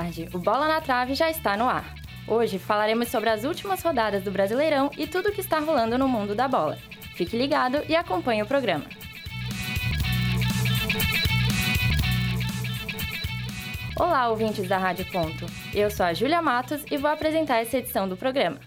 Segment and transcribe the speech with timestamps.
[0.00, 1.94] Tarde, o Bola na Trave já está no ar.
[2.26, 6.08] Hoje falaremos sobre as últimas rodadas do Brasileirão e tudo o que está rolando no
[6.08, 6.78] mundo da bola.
[7.14, 8.86] Fique ligado e acompanhe o programa.
[13.94, 15.44] Olá, ouvintes da Rádio Ponto.
[15.74, 18.58] Eu sou a Júlia Matos e vou apresentar essa edição do programa.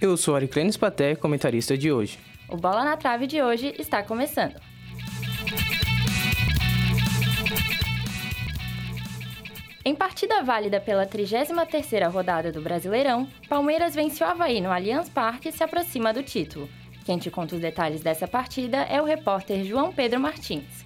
[0.00, 2.18] Eu sou Ariclenes Paté, comentarista de hoje.
[2.48, 4.58] O Bola na Trave de hoje está começando.
[9.86, 15.52] Em partida válida pela 33ª rodada do Brasileirão, Palmeiras venceu Havaí no Allianz Parque e
[15.52, 16.70] se aproxima do título.
[17.04, 20.83] Quem te conta os detalhes dessa partida é o repórter João Pedro Martins.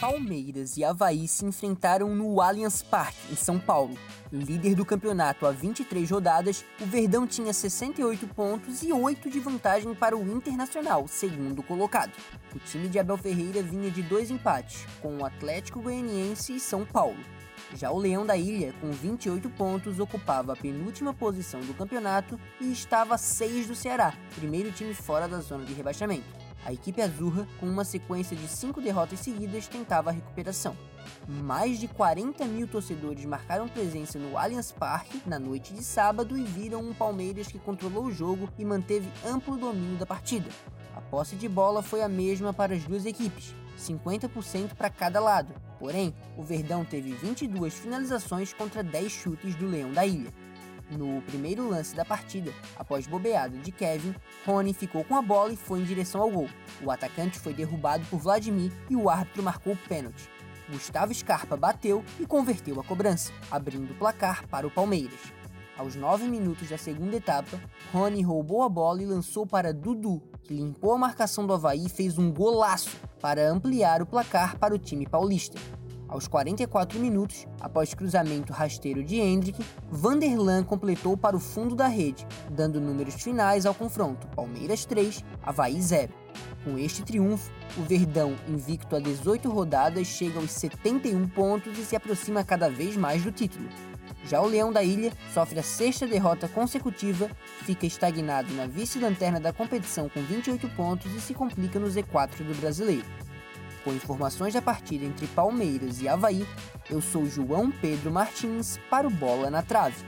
[0.00, 3.94] Palmeiras e Havaí se enfrentaram no Allianz Parque, em São Paulo.
[4.32, 9.94] Líder do campeonato há 23 rodadas, o Verdão tinha 68 pontos e 8 de vantagem
[9.94, 12.12] para o Internacional, segundo colocado.
[12.54, 16.86] O time de Abel Ferreira vinha de dois empates, com o Atlético Goianiense e São
[16.86, 17.18] Paulo.
[17.74, 22.72] Já o Leão da Ilha, com 28 pontos, ocupava a penúltima posição do campeonato e
[22.72, 26.39] estava a 6 do Ceará, primeiro time fora da zona de rebaixamento.
[26.64, 30.76] A equipe azurra, com uma sequência de cinco derrotas seguidas, tentava a recuperação.
[31.26, 36.42] Mais de 40 mil torcedores marcaram presença no Allianz Parque na noite de sábado e
[36.42, 40.50] viram um Palmeiras que controlou o jogo e manteve amplo domínio da partida.
[40.94, 45.54] A posse de bola foi a mesma para as duas equipes, 50% para cada lado.
[45.78, 50.32] Porém, o Verdão teve 22 finalizações contra 10 chutes do Leão da Ilha.
[50.90, 55.56] No primeiro lance da partida, após bobeada de Kevin, Rony ficou com a bola e
[55.56, 56.48] foi em direção ao gol.
[56.82, 60.28] O atacante foi derrubado por Vladimir e o árbitro marcou o pênalti.
[60.68, 65.20] Gustavo Scarpa bateu e converteu a cobrança, abrindo o placar para o Palmeiras.
[65.76, 67.58] Aos 9 minutos da segunda etapa,
[67.92, 71.88] Rony roubou a bola e lançou para Dudu, que limpou a marcação do Havaí e
[71.88, 75.58] fez um golaço para ampliar o placar para o time paulista.
[76.10, 82.26] Aos 44 minutos, após cruzamento rasteiro de Hendrick, Vanderlan completou para o fundo da rede,
[82.50, 86.12] dando números finais ao confronto: Palmeiras 3, Havaí 0.
[86.64, 91.94] Com este triunfo, o Verdão, invicto a 18 rodadas, chega aos 71 pontos e se
[91.94, 93.68] aproxima cada vez mais do título.
[94.26, 97.30] Já o Leão da Ilha sofre a sexta derrota consecutiva,
[97.62, 102.60] fica estagnado na vice-lanterna da competição com 28 pontos e se complica no Z4 do
[102.60, 103.06] brasileiro.
[103.84, 106.46] Com informações da partida entre Palmeiras e Havaí,
[106.90, 110.04] eu sou João Pedro Martins para o Bola na Trave.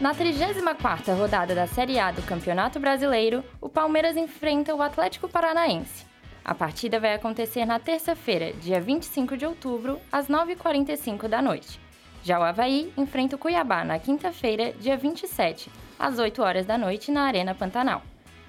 [0.00, 6.04] Na 34ª rodada da Série A do Campeonato Brasileiro, o Palmeiras enfrenta o Atlético Paranaense.
[6.44, 11.85] A partida vai acontecer na terça-feira, dia 25 de outubro, às 9h45 da noite.
[12.26, 17.12] Já o Havaí enfrenta o Cuiabá na quinta-feira, dia 27, às 8 horas da noite,
[17.12, 18.02] na Arena Pantanal.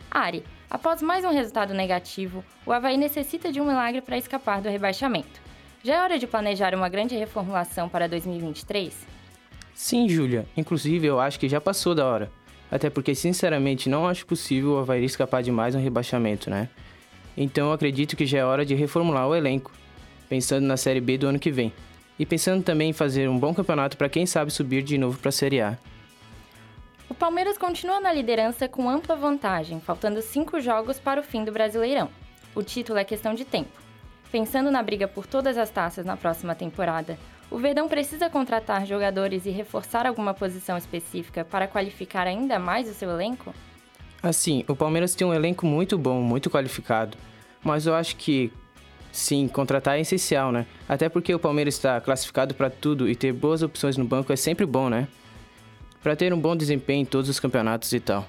[0.10, 4.68] Ari, após mais um resultado negativo, o Havaí necessita de um milagre para escapar do
[4.68, 5.40] rebaixamento.
[5.84, 8.96] Já é hora de planejar uma grande reformulação para 2023?
[9.76, 10.48] Sim, Júlia.
[10.58, 12.32] Inclusive, eu acho que já passou da hora.
[12.72, 16.68] Até porque, sinceramente, não acho possível o Havaí escapar de mais um rebaixamento, né?
[17.38, 19.72] Então, eu acredito que já é hora de reformular o elenco,
[20.28, 21.72] pensando na Série B do ano que vem.
[22.20, 25.30] E pensando também em fazer um bom campeonato para quem sabe subir de novo para
[25.30, 25.78] a Série A.
[27.10, 31.52] O Palmeiras continua na liderança com ampla vantagem, faltando cinco jogos para o fim do
[31.52, 32.10] Brasileirão.
[32.54, 33.72] O título é questão de tempo.
[34.32, 37.18] Pensando na briga por todas as taças na próxima temporada,
[37.50, 42.94] o Verdão precisa contratar jogadores e reforçar alguma posição específica para qualificar ainda mais o
[42.94, 43.54] seu elenco?
[44.22, 47.18] Assim, o Palmeiras tem um elenco muito bom, muito qualificado,
[47.64, 48.52] mas eu acho que
[49.18, 50.68] Sim, contratar é essencial, né?
[50.88, 54.36] Até porque o Palmeiras está classificado para tudo e ter boas opções no banco é
[54.36, 55.08] sempre bom, né?
[56.04, 58.28] Para ter um bom desempenho em todos os campeonatos e tal.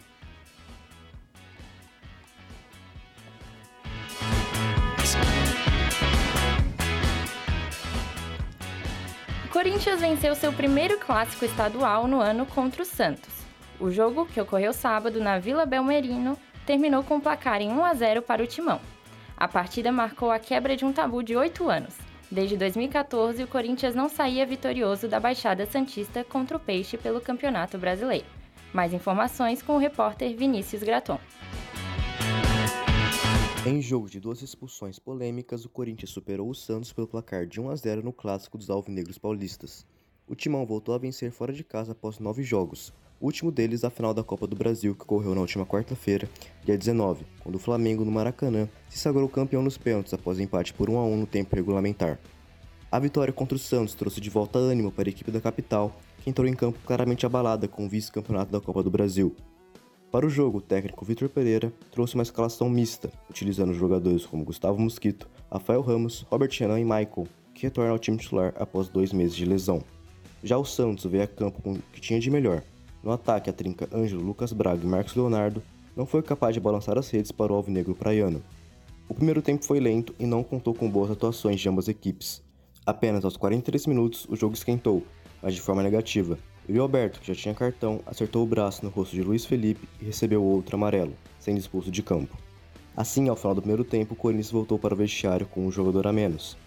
[9.44, 13.34] O Corinthians venceu seu primeiro clássico estadual no ano contra o Santos.
[13.78, 17.92] O jogo, que ocorreu sábado na Vila Belmerino, terminou com um placar em 1 a
[17.92, 18.80] 0 para o Timão.
[19.40, 21.94] A partida marcou a quebra de um tabu de oito anos.
[22.28, 27.78] Desde 2014, o Corinthians não saía vitorioso da Baixada Santista contra o Peixe pelo Campeonato
[27.78, 28.26] Brasileiro.
[28.72, 31.20] Mais informações com o repórter Vinícius Graton.
[33.64, 37.70] Em jogo de duas expulsões polêmicas, o Corinthians superou o Santos pelo placar de 1
[37.70, 39.86] a 0 no clássico dos Alvinegros Paulistas.
[40.26, 43.90] O Timão voltou a vencer fora de casa após nove jogos, o último deles a
[43.90, 46.28] final da Copa do Brasil, que ocorreu na última quarta-feira,
[46.64, 50.88] dia 19, quando o Flamengo, no Maracanã, se sagrou campeão nos pênaltis após empate por
[50.88, 52.18] 1 a 1 no tempo regulamentar.
[52.90, 56.30] A vitória contra o Santos trouxe de volta ânimo para a equipe da capital, que
[56.30, 59.34] entrou em campo claramente abalada com o vice-campeonato da Copa do Brasil.
[60.10, 64.78] Para o jogo, o técnico Vitor Pereira trouxe uma escalação mista, utilizando jogadores como Gustavo
[64.80, 69.36] Mosquito, Rafael Ramos, Robert Renan e Michael, que retornam ao time titular após dois meses
[69.36, 69.82] de lesão.
[70.42, 72.62] Já o Santos veio a campo com o que tinha de melhor.
[73.02, 75.62] No ataque, a trinca Ângelo, Lucas Braga e Marcos Leonardo
[75.96, 78.42] não foi capaz de balançar as redes para o alvinegro praiano.
[79.08, 82.42] O primeiro tempo foi lento e não contou com boas atuações de ambas equipes.
[82.84, 85.02] Apenas aos 43 minutos o jogo esquentou,
[85.42, 88.90] mas de forma negativa, e o Alberto, que já tinha cartão, acertou o braço no
[88.90, 92.36] rosto de Luiz Felipe e recebeu outro amarelo, sendo expulso de campo.
[92.94, 96.06] Assim, ao final do primeiro tempo, o Corinthians voltou para o vestiário com um jogador
[96.06, 96.58] a menos.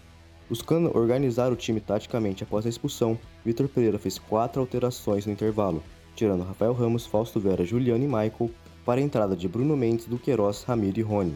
[0.48, 5.82] Buscando organizar o time taticamente após a expulsão, Vitor Pereira fez quatro alterações no intervalo,
[6.14, 8.50] tirando Rafael Ramos, Fausto Vera, Juliano e Michael
[8.84, 11.34] para a entrada de Bruno Mendes, Duqueiroz, Ramiro e Rony.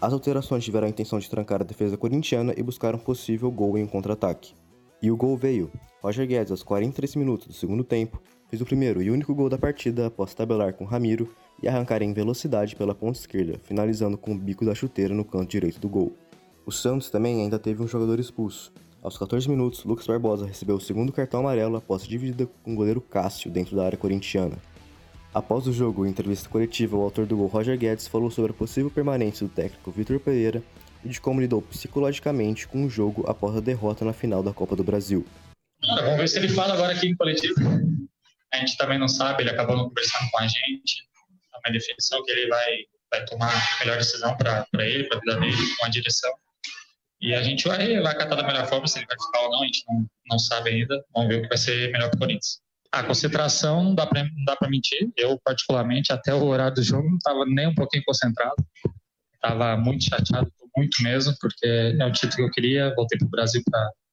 [0.00, 3.76] As alterações tiveram a intenção de trancar a defesa corintiana e buscar um possível gol
[3.76, 4.54] em um contra-ataque.
[5.02, 5.70] E o gol veio.
[6.02, 9.58] Roger Guedes, aos 43 minutos do segundo tempo, fez o primeiro e único gol da
[9.58, 11.32] partida após tabelar com Ramiro
[11.62, 15.50] e arrancar em velocidade pela ponta esquerda, finalizando com o bico da chuteira no canto
[15.50, 16.16] direito do gol.
[16.64, 18.72] O Santos também ainda teve um jogador expulso.
[19.00, 23.00] Aos 14 minutos, Lucas Barbosa recebeu o segundo cartão amarelo após dividida com o goleiro
[23.00, 24.58] Cássio dentro da área corintiana.
[25.32, 28.54] Após o jogo, em entrevista coletiva, o autor do gol Roger Guedes falou sobre a
[28.54, 30.62] possível permanência do técnico Vitor Pereira
[31.04, 34.74] e de como lidou psicologicamente com o jogo após a derrota na final da Copa
[34.74, 35.24] do Brasil.
[35.80, 37.54] Vamos ver se ele fala agora aqui em coletivo.
[38.52, 41.08] A gente também não sabe, ele acabou não conversando com a gente.
[41.54, 42.78] É uma definição que ele vai,
[43.12, 46.32] vai tomar a melhor decisão para ele, para a vida dele, com a direção.
[47.20, 49.62] E a gente vai, vai catar da melhor forma, se ele vai ficar ou não,
[49.62, 51.04] a gente não, não sabe ainda.
[51.12, 52.60] Vamos ver o que vai ser melhor para o Corinthians.
[52.92, 55.10] A concentração não dá para mentir.
[55.16, 58.54] Eu, particularmente, até o horário do jogo, não estava nem um pouquinho concentrado.
[59.34, 62.94] Estava muito chateado, muito mesmo, porque é o título que eu queria.
[62.94, 63.62] Voltei para o Brasil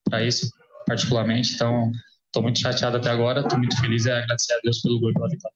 [0.09, 0.49] para isso,
[0.85, 1.53] particularmente.
[1.53, 1.91] Então,
[2.25, 3.41] estou muito chateado até agora.
[3.41, 5.55] Estou muito feliz e agradecer a Deus pelo gol pela vitória.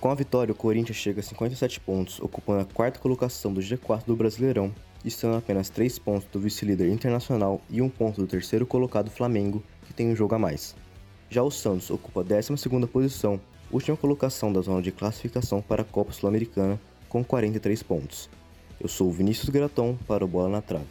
[0.00, 4.04] Com a vitória, o Corinthians chega a 57 pontos, ocupando a quarta colocação do G4
[4.04, 4.72] do Brasileirão,
[5.04, 9.92] estando apenas 3 pontos do vice-líder internacional e 1 ponto do terceiro colocado Flamengo, que
[9.92, 10.74] tem um jogo a mais.
[11.30, 13.40] Já o Santos ocupa a 12 posição,
[13.70, 18.30] última colocação da zona de classificação para a Copa Sul-Americana, com 43 pontos.
[18.80, 20.86] Eu sou Vinícius Graton para o Bola na Trave.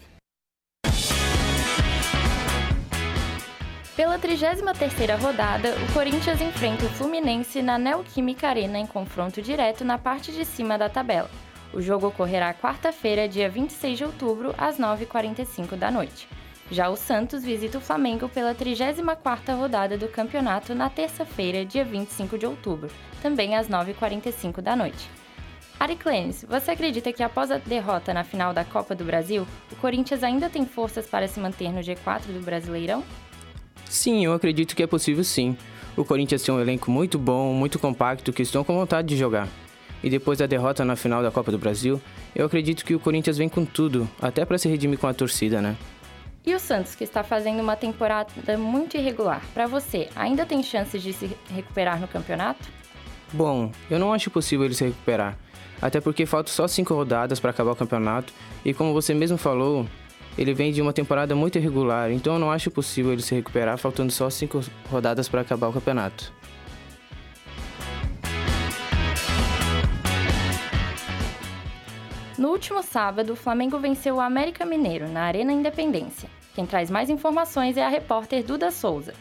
[3.95, 9.99] Pela 33ª rodada, o Corinthians enfrenta o Fluminense na Neoquímica Arena em confronto direto na
[9.99, 11.29] parte de cima da tabela.
[11.73, 16.27] O jogo ocorrerá quarta-feira, dia 26 de outubro, às 9h45 da noite.
[16.71, 22.37] Já o Santos visita o Flamengo pela 34ª rodada do campeonato na terça-feira, dia 25
[22.37, 22.89] de outubro,
[23.21, 25.09] também às 9h45 da noite.
[25.79, 30.23] Ariclenes, você acredita que após a derrota na final da Copa do Brasil, o Corinthians
[30.23, 33.03] ainda tem forças para se manter no G4 do Brasileirão?
[33.89, 35.57] Sim, eu acredito que é possível sim.
[35.97, 39.47] O Corinthians tem um elenco muito bom, muito compacto, que estão com vontade de jogar.
[40.03, 42.01] E depois da derrota na final da Copa do Brasil,
[42.35, 45.61] eu acredito que o Corinthians vem com tudo, até para se redimir com a torcida,
[45.61, 45.77] né?
[46.45, 51.01] E o Santos, que está fazendo uma temporada muito irregular, para você, ainda tem chances
[51.01, 52.67] de se recuperar no campeonato?
[53.31, 55.37] Bom, eu não acho possível ele se recuperar,
[55.81, 58.33] até porque faltam só cinco rodadas para acabar o campeonato,
[58.65, 59.87] e como você mesmo falou,
[60.37, 63.77] ele vem de uma temporada muito irregular, então eu não acho possível ele se recuperar
[63.77, 64.61] faltando só cinco
[64.91, 66.33] rodadas para acabar o campeonato.
[72.35, 76.27] No último sábado, o Flamengo venceu o América Mineiro na Arena Independência.
[76.55, 79.13] Quem traz mais informações é a repórter Duda Souza.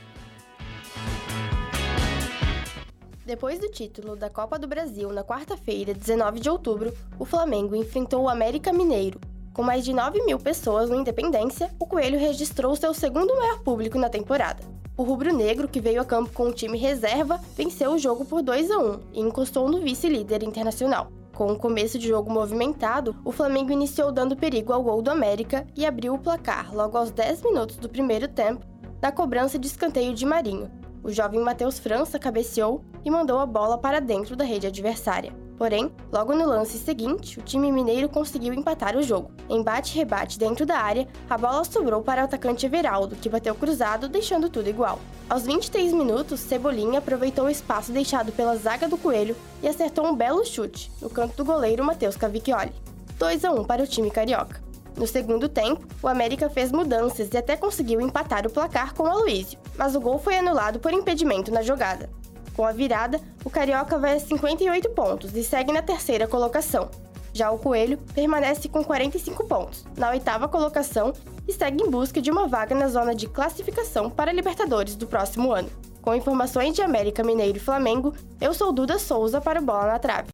[3.26, 8.22] Depois do título da Copa do Brasil na quarta-feira, 19 de outubro, o Flamengo enfrentou
[8.22, 9.20] o América Mineiro.
[9.52, 13.98] Com mais de 9 mil pessoas no Independência, o Coelho registrou seu segundo maior público
[13.98, 14.62] na temporada.
[14.96, 18.70] O rubro-negro, que veio a campo com o time reserva, venceu o jogo por 2
[18.70, 21.12] a 1 e encostou no vice-líder internacional.
[21.34, 25.66] Com o começo de jogo movimentado, o Flamengo iniciou dando perigo ao gol do América
[25.74, 28.66] e abriu o placar logo aos 10 minutos do primeiro tempo,
[29.00, 30.70] da cobrança de escanteio de Marinho.
[31.02, 35.41] O jovem Matheus França cabeceou e mandou a bola para dentro da rede adversária.
[35.56, 39.30] Porém, logo no lance seguinte, o time mineiro conseguiu empatar o jogo.
[39.48, 44.08] Embate rebate dentro da área, a bola sobrou para o atacante Everaldo, que bateu cruzado,
[44.08, 44.98] deixando tudo igual.
[45.28, 50.16] Aos 23 minutos, Cebolinha aproveitou o espaço deixado pela zaga do Coelho e acertou um
[50.16, 52.72] belo chute no canto do goleiro Matheus Cavicchioli.
[53.18, 54.60] 2 a 1 para o time carioca.
[54.96, 59.06] No segundo tempo, o América fez mudanças e até conseguiu empatar o placar com o
[59.06, 62.10] Aloísio, mas o gol foi anulado por impedimento na jogada.
[62.54, 66.90] Com a virada, o Carioca vai a 58 pontos e segue na terceira colocação.
[67.32, 71.14] Já o Coelho permanece com 45 pontos, na oitava colocação,
[71.48, 75.06] e segue em busca de uma vaga na zona de classificação para a Libertadores do
[75.06, 75.70] próximo ano.
[76.02, 79.98] Com informações de América Mineiro e Flamengo, eu sou Duda Souza para o Bola na
[79.98, 80.28] Trave.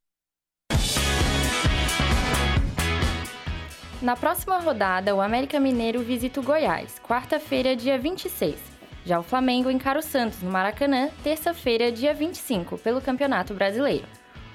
[4.03, 8.78] Na próxima rodada, o América Mineiro visita o Goiás, quarta-feira, dia 26
[9.09, 14.05] já o Flamengo encara o Santos no Maracanã, terça-feira, dia 25, pelo Campeonato Brasileiro.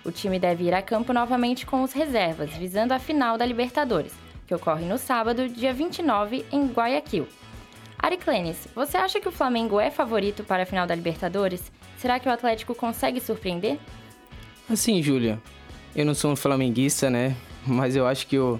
[0.05, 4.13] O time deve ir a campo novamente com os reservas, visando a final da Libertadores,
[4.45, 7.27] que ocorre no sábado, dia 29, em Guayaquil.
[7.97, 11.71] Ariclenes, você acha que o Flamengo é favorito para a final da Libertadores?
[11.97, 13.79] Será que o Atlético consegue surpreender?
[14.69, 15.41] Assim, Júlia,
[15.95, 17.35] eu não sou um flamenguista, né?
[17.65, 18.59] Mas eu acho que o,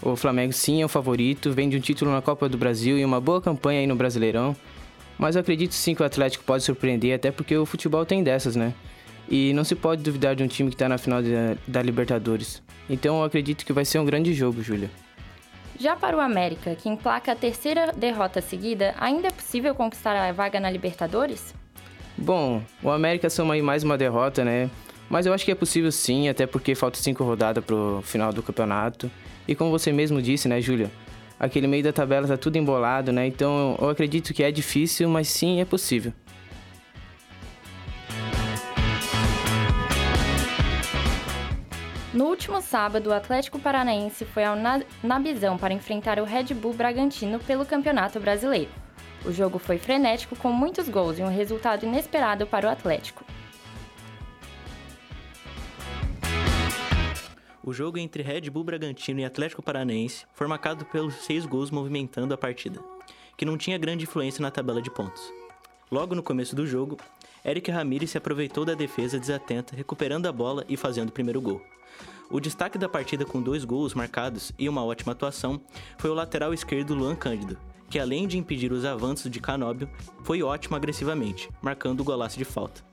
[0.00, 3.04] o Flamengo sim é o favorito, vem de um título na Copa do Brasil e
[3.04, 4.56] uma boa campanha aí no Brasileirão.
[5.18, 8.56] Mas eu acredito sim que o Atlético pode surpreender, até porque o futebol tem dessas,
[8.56, 8.74] né?
[9.28, 12.62] E não se pode duvidar de um time que está na final da, da Libertadores.
[12.88, 14.90] Então eu acredito que vai ser um grande jogo, Júlia.
[15.78, 20.30] Já para o América, que emplaca a terceira derrota seguida, ainda é possível conquistar a
[20.32, 21.54] vaga na Libertadores?
[22.16, 24.70] Bom, o América soma aí mais uma derrota, né?
[25.10, 28.42] Mas eu acho que é possível sim, até porque falta cinco rodadas pro final do
[28.42, 29.10] campeonato.
[29.46, 30.90] E como você mesmo disse, né, Júlia?
[31.38, 33.26] Aquele meio da tabela tá tudo embolado, né?
[33.26, 36.12] Então eu acredito que é difícil, mas sim é possível.
[42.14, 44.56] No último sábado, o Atlético Paranaense foi ao
[45.02, 48.70] Nabizão para enfrentar o Red Bull Bragantino pelo Campeonato Brasileiro.
[49.24, 53.24] O jogo foi frenético com muitos gols e um resultado inesperado para o Atlético.
[57.66, 62.34] O jogo entre Red Bull Bragantino e Atlético Paranaense foi marcado pelos seis gols movimentando
[62.34, 62.78] a partida,
[63.38, 65.32] que não tinha grande influência na tabela de pontos.
[65.90, 66.98] Logo no começo do jogo,
[67.42, 71.62] Eric Ramírez se aproveitou da defesa desatenta, recuperando a bola e fazendo o primeiro gol.
[72.30, 75.58] O destaque da partida com dois gols marcados e uma ótima atuação
[75.96, 77.56] foi o lateral esquerdo Luan Cândido,
[77.88, 79.88] que além de impedir os avanços de Canóbio,
[80.22, 82.84] foi ótimo agressivamente, marcando o golaço de falta.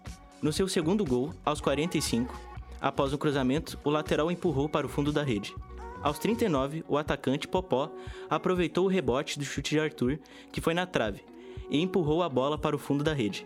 [0.42, 2.51] No seu segundo gol, aos 45,
[2.82, 5.56] após o cruzamento, o lateral empurrou para o fundo da rede.
[6.02, 7.92] Aos 39, o atacante Popó
[8.30, 10.20] aproveitou o rebote do chute de Arthur,
[10.52, 11.24] que foi na trave,
[11.70, 13.46] e empurrou a bola para o fundo da rede.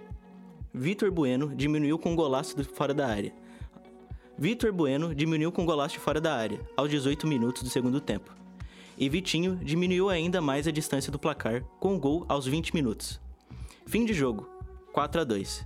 [0.74, 3.34] Vitor Bueno diminuiu com um golaço fora da área,
[4.38, 8.36] Vitor Bueno diminuiu com golaço de fora da área, aos 18 minutos do segundo tempo.
[8.98, 13.22] E Vitinho diminuiu ainda mais a distância do placar, com um gol aos 20 minutos.
[13.86, 14.50] Fim de jogo,
[14.92, 15.66] 4 a 2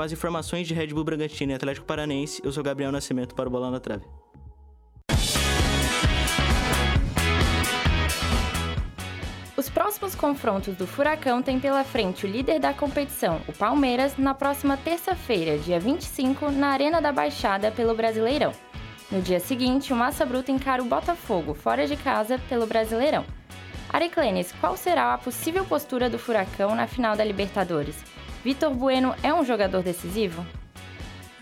[0.00, 3.46] Com as informações de Red Bull Bragantino e Atlético Paranense, eu sou Gabriel Nascimento para
[3.46, 4.02] o Bola na Trave.
[9.58, 14.32] Os próximos confrontos do Furacão têm pela frente o líder da competição, o Palmeiras, na
[14.32, 18.52] próxima terça-feira, dia 25, na Arena da Baixada pelo Brasileirão.
[19.12, 23.26] No dia seguinte, o Massa Bruta encara o Botafogo, fora de casa, pelo Brasileirão.
[23.92, 28.02] Ariclenes, qual será a possível postura do Furacão na final da Libertadores?
[28.44, 30.44] Vitor Bueno é um jogador decisivo?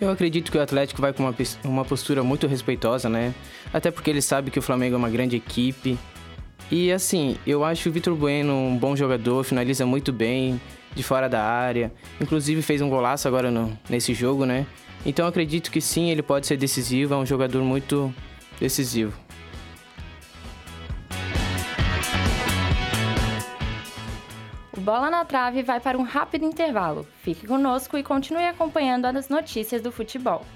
[0.00, 3.35] Eu acredito que o Atlético vai com uma, uma postura muito respeitosa, né?
[3.73, 5.99] Até porque ele sabe que o Flamengo é uma grande equipe
[6.71, 10.61] e assim, eu acho o Vitor Bueno um bom jogador, finaliza muito bem,
[10.95, 11.90] de fora da área.
[12.21, 14.67] Inclusive fez um golaço agora no, nesse jogo, né?
[15.07, 18.12] Então acredito que sim, ele pode ser decisivo, é um jogador muito
[18.61, 19.14] decisivo.
[24.88, 27.07] Bola na Trave vai para um rápido intervalo.
[27.21, 30.47] Fique conosco e continue acompanhando as notícias do futebol.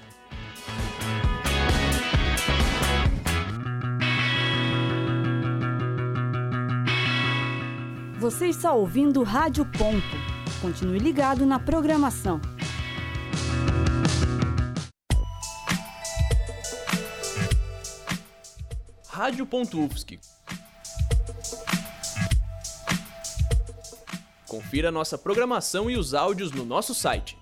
[8.17, 10.17] Você está ouvindo Rádio Ponto.
[10.59, 12.41] Continue ligado na programação.
[19.07, 20.32] Rádio Ponto UFSC.
[24.53, 27.35] Confira nossa programação e os áudios no nosso site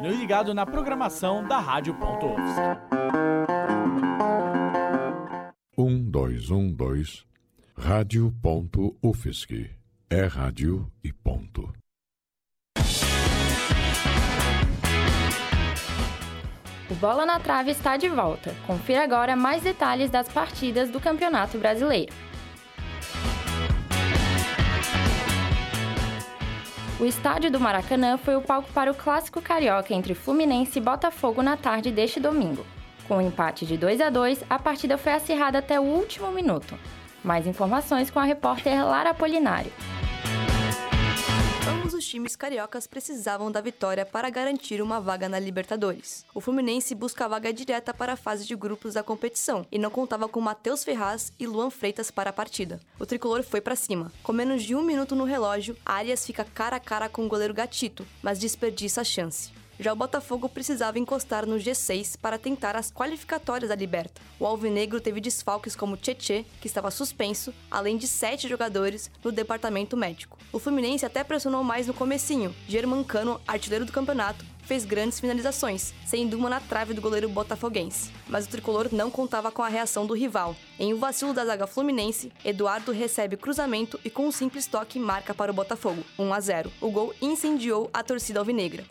[0.00, 2.28] ligado na programação da Rádio Ponto
[5.76, 7.26] Um, dois, um, dois.
[7.76, 9.70] Rádio Ponto UFSC.
[10.08, 11.70] É rádio e ponto.
[16.92, 18.54] O Bola na Trave está de volta.
[18.66, 22.12] Confira agora mais detalhes das partidas do Campeonato Brasileiro.
[27.00, 31.42] O estádio do Maracanã foi o palco para o clássico carioca entre Fluminense e Botafogo
[31.42, 32.66] na tarde deste domingo.
[33.08, 36.30] Com o um empate de 2 a 2, a partida foi acirrada até o último
[36.30, 36.78] minuto.
[37.24, 39.72] Mais informações com a repórter Lara Polinário.
[41.68, 46.26] Ambos os times cariocas precisavam da vitória para garantir uma vaga na Libertadores.
[46.34, 49.88] O Fluminense busca a vaga direta para a fase de grupos da competição e não
[49.88, 52.80] contava com Matheus Ferraz e Luan Freitas para a partida.
[52.98, 54.10] O tricolor foi para cima.
[54.24, 57.54] Com menos de um minuto no relógio, Arias fica cara a cara com o goleiro
[57.54, 59.61] Gatito, mas desperdiça a chance.
[59.82, 64.22] Já o Botafogo precisava encostar no G6 para tentar as qualificatórias da Liberta.
[64.38, 69.96] O Alvinegro teve desfalques como Tietê, que estava suspenso, além de sete jogadores no departamento
[69.96, 70.38] médico.
[70.52, 72.54] O Fluminense até pressionou mais no comecinho.
[72.68, 78.12] Germancano, artilheiro do campeonato, fez grandes finalizações, sendo uma na trave do goleiro botafoguense.
[78.28, 80.54] Mas o tricolor não contava com a reação do rival.
[80.78, 85.34] Em um vacilo da zaga fluminense, Eduardo recebe cruzamento e com um simples toque marca
[85.34, 86.72] para o Botafogo, 1 a 0.
[86.80, 88.84] O gol incendiou a torcida alvinegra.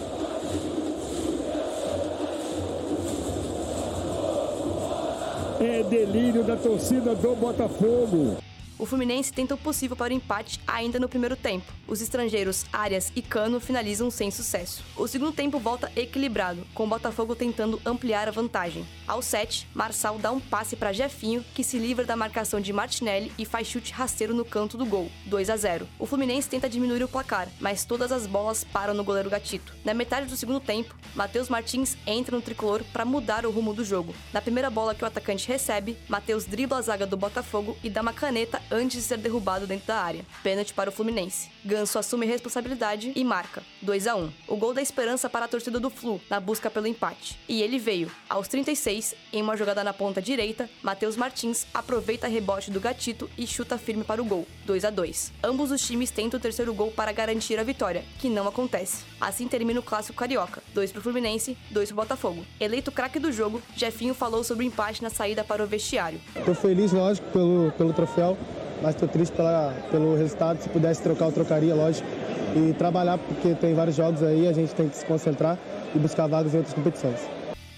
[5.64, 8.38] É delírio da torcida do Botafogo.
[8.82, 11.72] O Fluminense tenta o possível para o empate ainda no primeiro tempo.
[11.88, 14.84] Os estrangeiros Arias e Cano finalizam sem sucesso.
[14.98, 18.84] O segundo tempo volta equilibrado, com o Botafogo tentando ampliar a vantagem.
[19.08, 23.32] Ao 7, Marçal dá um passe para Jefinho, que se livra da marcação de Martinelli
[23.38, 25.88] e faz chute rasteiro no canto do gol, 2 a 0.
[26.00, 29.76] O Fluminense tenta diminuir o placar, mas todas as bolas param no goleiro Gatito.
[29.86, 33.86] Na metade do segundo tempo, Matheus Martins entra no tricolor para mudar o rumo do
[33.86, 34.16] jogo.
[34.34, 38.02] Na primeira bola que o atacante recebe, Matheus dribla a zaga do Botafogo e dá
[38.02, 40.26] uma caneta antes de ser derrubado dentro da área.
[40.42, 41.50] Pênalti para o Fluminense.
[41.64, 44.30] Ganso assume responsabilidade e marca 2 a 1.
[44.48, 47.40] O gol da esperança para a torcida do Flu na busca pelo empate.
[47.48, 48.12] E ele veio.
[48.30, 53.48] Aos 36, em uma jogada na ponta direita, Matheus Martins aproveita rebote do Gatito e
[53.48, 55.34] chuta firme para o gol, 2 a 2.
[55.44, 59.04] Ambos os times tentam o terceiro gol para garantir a vitória, que não acontece.
[59.20, 62.46] Assim termina o clássico carioca, 2 para o Fluminense, 2 para o Botafogo.
[62.60, 66.20] Eleito craque do jogo, Jefinho falou sobre o empate na saída para o vestiário.
[66.36, 68.38] Estou feliz, lógico, pelo, pelo troféu
[68.82, 70.62] mas estou triste pela, pelo resultado.
[70.62, 72.08] Se pudesse trocar, eu trocaria, lógico.
[72.56, 75.58] E trabalhar, porque tem vários jogos aí, a gente tem que se concentrar
[75.96, 77.20] e buscar vagas em outras competições.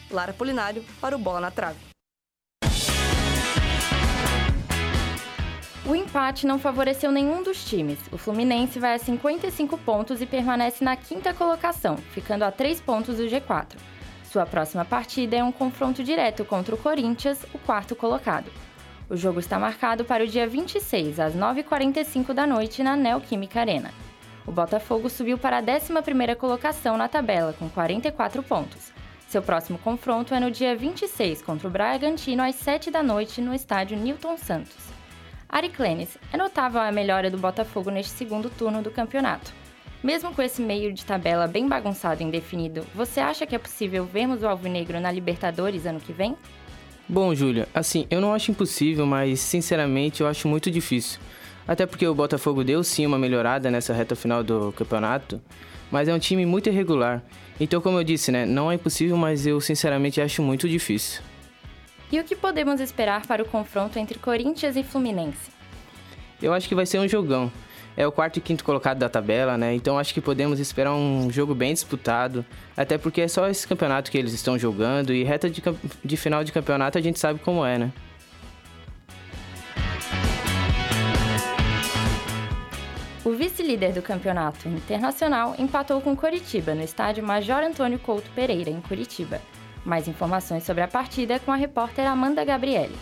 [0.10, 1.78] Lara Polinário para o Bola na Trave.
[5.86, 8.00] O empate não favoreceu nenhum dos times.
[8.12, 13.18] O Fluminense vai a 55 pontos e permanece na quinta colocação, ficando a 3 pontos
[13.18, 13.76] do G4.
[14.24, 18.50] Sua próxima partida é um confronto direto contra o Corinthians, o quarto colocado.
[19.10, 23.92] O jogo está marcado para o dia 26, às 9h45 da noite, na Neoquímica Arena.
[24.46, 28.92] O Botafogo subiu para a 11ª colocação na tabela, com 44 pontos.
[29.28, 33.54] Seu próximo confronto é no dia 26, contra o Bragantino, às 7 da noite, no
[33.54, 34.94] estádio Newton Santos.
[35.48, 39.54] Ari Clenis, é notável a melhora do Botafogo neste segundo turno do campeonato.
[40.04, 44.04] Mesmo com esse meio de tabela bem bagunçado e indefinido, você acha que é possível
[44.06, 46.36] vermos o Alvinegro na Libertadores ano que vem?
[47.08, 51.20] Bom, Júlia, assim, eu não acho impossível, mas sinceramente eu acho muito difícil.
[51.68, 55.42] Até porque o Botafogo deu sim uma melhorada nessa reta final do campeonato,
[55.92, 57.24] mas é um time muito irregular.
[57.60, 61.22] Então, como eu disse, né, não é impossível, mas eu sinceramente acho muito difícil.
[62.12, 65.52] E o que podemos esperar para o confronto entre Corinthians e Fluminense?
[66.42, 67.52] Eu acho que vai ser um jogão
[67.96, 69.74] é o quarto e quinto colocado da tabela, né?
[69.74, 72.46] Então acho que podemos esperar um jogo bem disputado,
[72.76, 75.62] até porque é só esse campeonato que eles estão jogando e reta de,
[76.04, 77.92] de final de campeonato a gente sabe como é, né?
[83.26, 88.82] O vice-líder do campeonato internacional empatou com Curitiba no estádio Major Antônio Couto Pereira, em
[88.82, 89.42] Curitiba.
[89.86, 92.98] Mais informações sobre a partida com a repórter Amanda Gabriele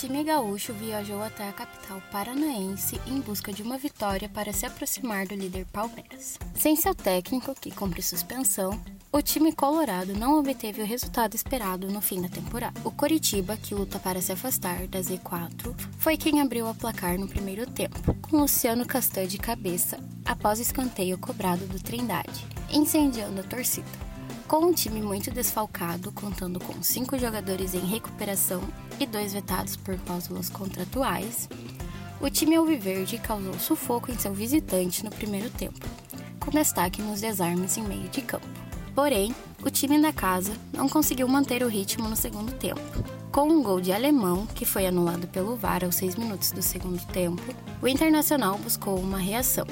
[0.00, 5.26] time gaúcho viajou até a capital paranaense em busca de uma vitória para se aproximar
[5.26, 6.38] do líder Palmeiras.
[6.54, 8.80] Sem seu técnico, que cumpre suspensão,
[9.12, 12.80] o time colorado não obteve o resultado esperado no fim da temporada.
[12.84, 17.26] O Coritiba, que luta para se afastar da Z4, foi quem abriu a placar no
[17.26, 23.44] primeiro tempo, com Luciano Castan de cabeça após o escanteio cobrado do Trindade, incendiando a
[23.44, 23.88] torcida.
[24.46, 28.62] Com um time muito desfalcado, contando com cinco jogadores em recuperação
[29.00, 31.48] e dois vetados por cláusulas contratuais,
[32.20, 35.84] o time alviverde causou sufoco em seu visitante no primeiro tempo,
[36.38, 38.59] com destaque nos desarmes em meio de campo.
[38.94, 42.80] Porém, o time da casa não conseguiu manter o ritmo no segundo tempo.
[43.30, 47.00] Com um gol de alemão, que foi anulado pelo VAR aos seis minutos do segundo
[47.06, 47.42] tempo,
[47.80, 49.66] o Internacional buscou uma reação,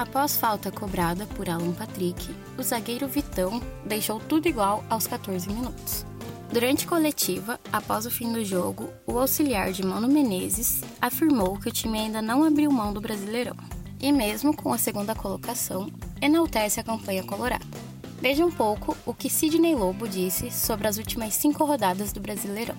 [0.00, 6.06] Após falta cobrada por Alan Patrick, o zagueiro Vitão deixou tudo igual aos 14 minutos.
[6.50, 11.72] Durante coletiva, após o fim do jogo, o auxiliar de Mano Menezes afirmou que o
[11.72, 13.56] time ainda não abriu mão do Brasileirão.
[14.00, 17.89] E mesmo com a segunda colocação, enaltece a campanha colorada.
[18.20, 22.76] Veja um pouco o que Sidney Lobo disse sobre as últimas cinco rodadas do Brasileirão.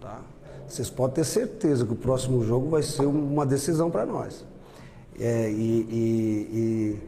[0.00, 0.22] Tá?
[0.66, 4.46] Vocês podem ter certeza que o próximo jogo vai ser uma decisão para nós.
[5.18, 6.98] é, e, e,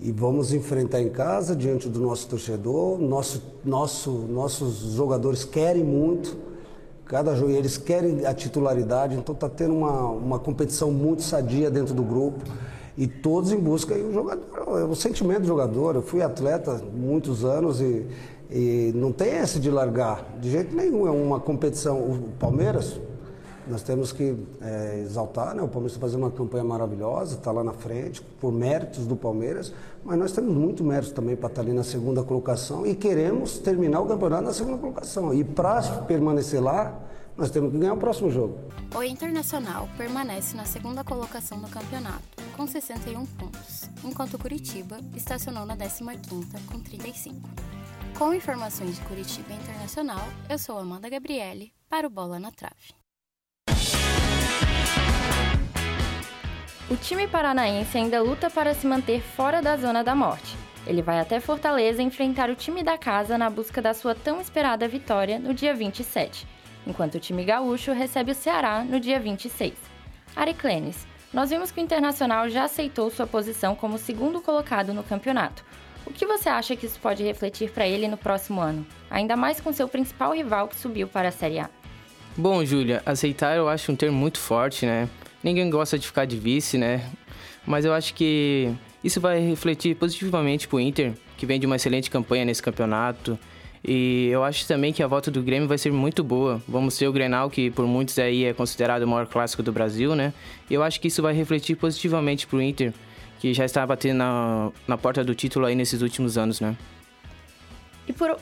[0.00, 2.98] e, e, vamos enfrentar em casa diante do nosso torcedor.
[2.98, 6.38] Nosso, nosso, nossos jogadores querem muito,
[7.04, 11.92] cada jogo eles querem a titularidade, então está tendo uma, uma competição muito sadia dentro
[11.92, 12.42] do grupo
[12.98, 15.94] e todos em busca e o jogador, o sentimento do jogador.
[15.94, 18.04] Eu fui atleta muitos anos e,
[18.50, 21.06] e não tem esse de largar de jeito nenhum.
[21.06, 21.98] É uma competição.
[22.00, 23.00] O Palmeiras
[23.68, 25.62] nós temos que é, exaltar, né?
[25.62, 29.74] o Palmeiras está fazendo uma campanha maravilhosa, está lá na frente, por méritos do Palmeiras,
[30.02, 33.58] mas nós temos muito mérito também para estar tá ali na segunda colocação e queremos
[33.58, 35.34] terminar o campeonato na segunda colocação.
[35.34, 36.98] E para permanecer lá,
[37.38, 38.58] nós temos que ganhar o próximo jogo.
[38.92, 42.24] O Internacional permanece na segunda colocação do campeonato,
[42.56, 47.48] com 61 pontos, enquanto o Curitiba estacionou na 15ª com 35.
[48.18, 52.98] Com informações de Curitiba Internacional, eu sou Amanda Gabriele para o Bola na Trave.
[56.90, 60.56] O time paranaense ainda luta para se manter fora da zona da morte.
[60.86, 64.88] Ele vai até Fortaleza enfrentar o time da casa na busca da sua tão esperada
[64.88, 66.46] vitória no dia 27,
[66.88, 69.74] enquanto o time gaúcho recebe o Ceará no dia 26.
[70.34, 75.62] Ariclenes, nós vimos que o Internacional já aceitou sua posição como segundo colocado no campeonato.
[76.06, 79.60] O que você acha que isso pode refletir para ele no próximo ano, ainda mais
[79.60, 81.68] com seu principal rival que subiu para a Série A?
[82.34, 85.08] Bom, Júlia, aceitar eu acho um termo muito forte, né?
[85.42, 87.04] Ninguém gosta de ficar de vice, né?
[87.66, 88.72] Mas eu acho que
[89.04, 93.38] isso vai refletir positivamente para o Inter, que vem de uma excelente campanha nesse campeonato.
[93.84, 96.60] E eu acho também que a volta do Grêmio vai ser muito boa.
[96.66, 100.14] Vamos ter o Grenal, que por muitos aí é considerado o maior clássico do Brasil,
[100.14, 100.32] né?
[100.68, 102.92] E eu acho que isso vai refletir positivamente para o Inter,
[103.38, 106.76] que já está batendo na, na porta do título aí nesses últimos anos, né?
[108.06, 108.36] E por,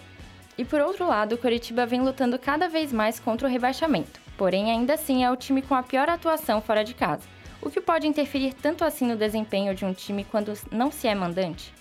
[0.57, 4.71] e por outro lado, o Coritiba vem lutando cada vez mais contra o rebaixamento porém
[4.71, 7.23] ainda assim é o time com a pior atuação fora de casa,
[7.61, 11.15] o que pode interferir tanto assim no desempenho de um time quando não se é
[11.15, 11.73] mandante.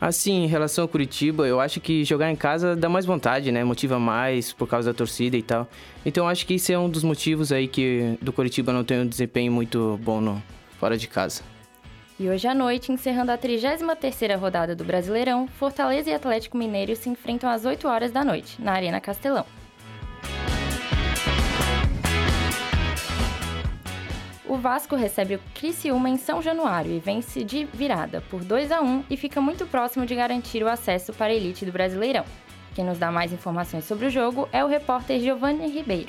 [0.00, 3.64] Assim, em relação ao Curitiba, eu acho que jogar em casa dá mais vontade, né?
[3.64, 5.68] Motiva mais por causa da torcida e tal.
[6.06, 9.06] Então acho que isso é um dos motivos aí que do Curitiba não tem um
[9.06, 10.40] desempenho muito bom no,
[10.78, 11.42] fora de casa.
[12.18, 17.08] E hoje à noite, encerrando a 33ª rodada do Brasileirão, Fortaleza e Atlético Mineiro se
[17.08, 19.46] enfrentam às 8 horas da noite, na Arena Castelão.
[24.48, 28.80] O Vasco recebe o Criciúma em São Januário e vence de virada por 2 a
[28.80, 32.24] 1 e fica muito próximo de garantir o acesso para a elite do Brasileirão.
[32.74, 36.08] Quem nos dá mais informações sobre o jogo é o repórter Giovanni Ribeiro.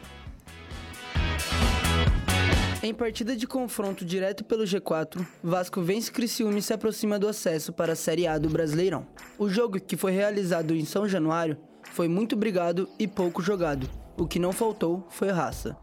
[2.82, 7.74] Em partida de confronto direto pelo G4, Vasco vence Criciúma e se aproxima do acesso
[7.74, 9.06] para a Série A do Brasileirão.
[9.38, 11.58] O jogo, que foi realizado em São Januário,
[11.92, 13.90] foi muito brigado e pouco jogado.
[14.18, 15.76] O que não faltou foi raça.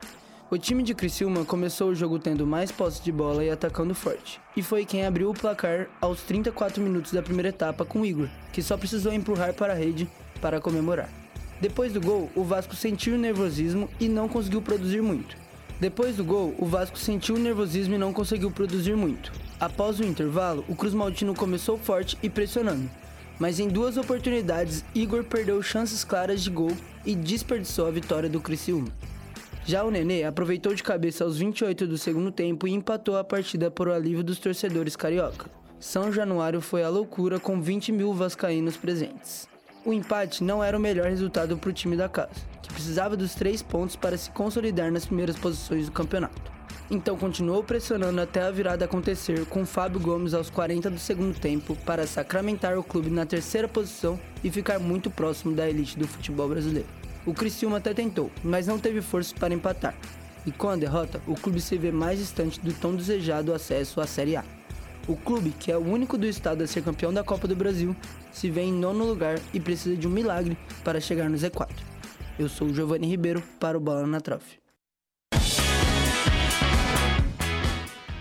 [0.48, 4.40] O time de Criciúma começou o jogo tendo mais posse de bola e atacando forte,
[4.56, 8.62] e foi quem abriu o placar aos 34 minutos da primeira etapa com Igor, que
[8.62, 10.08] só precisou empurrar para a rede
[10.40, 11.10] para comemorar.
[11.60, 15.36] Depois do gol, o Vasco sentiu o nervosismo e não conseguiu produzir muito.
[15.80, 19.32] Depois do gol, o Vasco sentiu o nervosismo e não conseguiu produzir muito.
[19.58, 22.88] Após o intervalo, o Cruz Maltino começou forte e pressionando,
[23.36, 26.70] mas em duas oportunidades, Igor perdeu chances claras de gol
[27.04, 28.92] e desperdiçou a vitória do Criciúma.
[29.66, 33.68] Já o Nenê aproveitou de cabeça aos 28 do segundo tempo e empatou a partida
[33.68, 35.50] por alívio dos torcedores carioca.
[35.80, 39.48] São Januário foi a loucura com 20 mil vascaínos presentes.
[39.84, 42.30] O empate não era o melhor resultado para o time da casa,
[42.62, 46.52] que precisava dos três pontos para se consolidar nas primeiras posições do campeonato.
[46.88, 51.74] Então continuou pressionando até a virada acontecer com Fábio Gomes aos 40 do segundo tempo
[51.84, 56.48] para sacramentar o clube na terceira posição e ficar muito próximo da elite do futebol
[56.48, 56.95] brasileiro.
[57.26, 59.96] O Criciúma até tentou, mas não teve força para empatar.
[60.46, 64.06] E com a derrota, o clube se vê mais distante do tão desejado acesso à
[64.06, 64.44] Série A.
[65.08, 67.96] O clube, que é o único do estado a ser campeão da Copa do Brasil,
[68.30, 71.68] se vê em nono lugar e precisa de um milagre para chegar no Z4.
[72.38, 74.60] Eu sou o Giovanni Ribeiro para o Bola na Trave.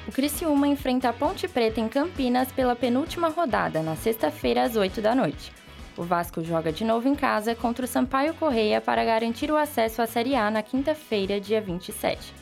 [0.08, 5.00] O Criciúma enfrenta a Ponte Preta em Campinas pela penúltima rodada, na sexta-feira às 8
[5.00, 5.52] da noite.
[5.98, 10.02] O Vasco joga de novo em casa contra o Sampaio Correia para garantir o acesso
[10.02, 12.34] à Série A na quinta-feira, dia 27.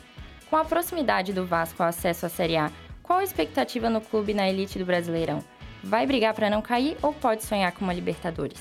[0.50, 4.34] Com a proximidade do Vasco ao acesso à Série A, qual a expectativa no clube
[4.34, 5.38] na elite do Brasileirão?
[5.84, 8.60] Vai brigar para não cair ou pode sonhar com uma Libertadores?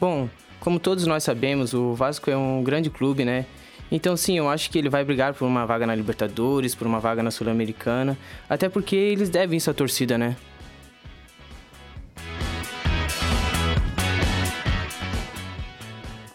[0.00, 3.44] Bom, como todos nós sabemos, o Vasco é um grande clube, né?
[3.92, 6.98] Então, sim, eu acho que ele vai brigar por uma vaga na Libertadores, por uma
[6.98, 8.16] vaga na Sul-Americana,
[8.48, 10.34] até porque eles devem à torcida, né?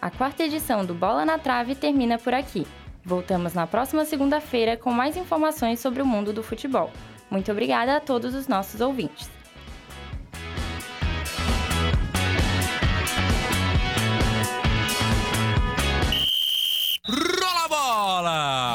[0.10, 2.66] A quarta edição do Bola na Trave termina por aqui.
[3.06, 6.92] Voltamos na próxima segunda-feira com mais informações sobre o mundo do futebol.
[7.30, 9.30] Muito obrigada a todos os nossos ouvintes.
[17.08, 18.69] Rola a bola!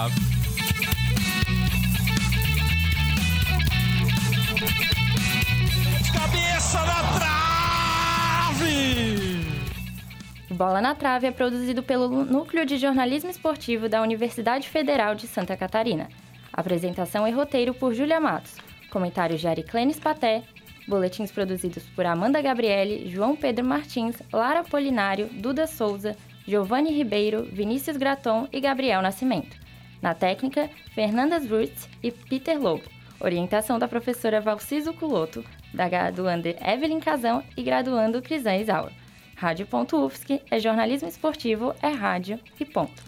[10.55, 15.57] Bola na Trave é produzido pelo Núcleo de Jornalismo Esportivo da Universidade Federal de Santa
[15.57, 16.09] Catarina.
[16.53, 18.57] Apresentação e roteiro por Júlia Matos.
[18.89, 20.45] Comentários de Ariclenes Paté.
[20.87, 26.15] Boletins produzidos por Amanda Gabriele, João Pedro Martins, Lara Polinário, Duda Souza,
[26.47, 29.57] Giovanni Ribeiro, Vinícius Graton e Gabriel Nascimento.
[30.01, 32.85] Na técnica, Fernanda Roots e Peter Lobo.
[33.19, 39.04] Orientação da professora Valciso Culoto, da graduanda Evelyn Casão e graduando Crisan Isaura.
[39.45, 43.03] Rádio.UFSC é jornalismo esportivo, é rádio e ponto.